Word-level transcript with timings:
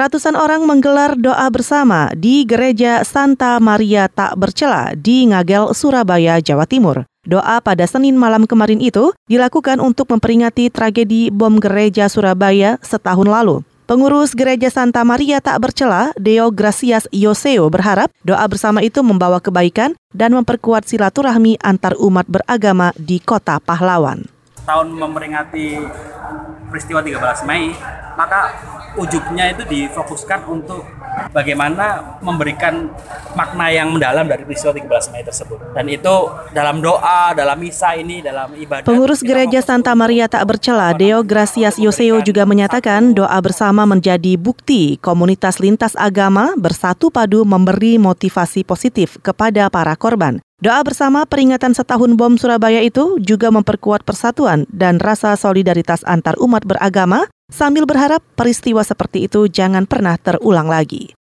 Ratusan 0.00 0.32
orang 0.32 0.64
menggelar 0.64 1.12
doa 1.12 1.44
bersama 1.52 2.08
di 2.16 2.48
Gereja 2.48 3.04
Santa 3.04 3.60
Maria 3.60 4.08
Tak 4.08 4.32
Bercela 4.40 4.96
di 4.96 5.28
Ngagel, 5.28 5.76
Surabaya, 5.76 6.40
Jawa 6.40 6.64
Timur. 6.64 7.04
Doa 7.28 7.60
pada 7.60 7.84
Senin 7.84 8.16
malam 8.16 8.48
kemarin 8.48 8.80
itu 8.80 9.12
dilakukan 9.28 9.76
untuk 9.76 10.08
memperingati 10.08 10.72
tragedi 10.72 11.28
bom 11.28 11.60
gereja 11.60 12.08
Surabaya 12.08 12.80
setahun 12.80 13.28
lalu. 13.28 13.60
Pengurus 13.84 14.32
Gereja 14.32 14.72
Santa 14.72 15.04
Maria 15.04 15.44
tak 15.44 15.60
bercela, 15.60 16.16
Deo 16.16 16.48
Gracias 16.48 17.04
Yoseo 17.12 17.68
berharap 17.68 18.08
doa 18.24 18.48
bersama 18.48 18.80
itu 18.80 19.04
membawa 19.04 19.36
kebaikan 19.36 19.92
dan 20.16 20.32
memperkuat 20.32 20.88
silaturahmi 20.88 21.60
antar 21.60 21.92
umat 22.00 22.24
beragama 22.24 22.96
di 22.96 23.20
kota 23.20 23.60
pahlawan. 23.60 24.24
Tahun 24.64 24.88
memperingati 24.96 25.76
peristiwa 26.72 27.04
13 27.04 27.44
Mei, 27.44 27.76
maka 28.18 28.54
ujungnya 28.98 29.54
itu 29.54 29.62
difokuskan 29.66 30.46
untuk 30.50 30.82
bagaimana 31.30 32.18
memberikan 32.22 32.90
makna 33.34 33.70
yang 33.70 33.94
mendalam 33.94 34.26
dari 34.26 34.42
peristiwa 34.42 34.74
13 34.74 35.12
Mei 35.14 35.22
tersebut. 35.22 35.58
Dan 35.74 35.86
itu 35.90 36.14
dalam 36.50 36.82
doa, 36.82 37.34
dalam 37.34 37.58
misa 37.58 37.94
ini, 37.94 38.22
dalam 38.22 38.54
ibadah. 38.54 38.86
Pengurus 38.86 39.22
Gereja 39.22 39.62
Santa 39.62 39.94
Maria 39.94 40.26
tak 40.26 40.46
bercela, 40.46 40.90
Deo 40.94 41.22
Gracias 41.22 41.78
Yoseo 41.78 42.22
juga 42.22 42.46
menyatakan 42.46 43.14
doa 43.14 43.38
bersama 43.38 43.86
menjadi 43.86 44.34
bukti 44.34 44.98
komunitas 44.98 45.62
lintas 45.62 45.94
agama 45.98 46.54
bersatu 46.58 47.10
padu 47.12 47.46
memberi 47.46 47.98
motivasi 47.98 48.66
positif 48.66 49.18
kepada 49.22 49.70
para 49.70 49.94
korban. 49.94 50.42
Doa 50.60 50.84
bersama 50.84 51.24
peringatan 51.24 51.72
setahun 51.72 52.12
bom 52.20 52.36
Surabaya 52.36 52.84
itu 52.84 53.16
juga 53.16 53.48
memperkuat 53.48 54.04
persatuan 54.04 54.68
dan 54.68 55.00
rasa 55.00 55.32
solidaritas 55.32 56.04
antar 56.04 56.36
umat 56.36 56.68
beragama 56.68 57.24
sambil 57.52 57.84
berharap 57.84 58.24
peristiwa 58.38 58.80
seperti 58.80 59.28
itu 59.28 59.50
jangan 59.50 59.84
pernah 59.84 60.16
terulang 60.16 60.70
lagi. 60.70 61.19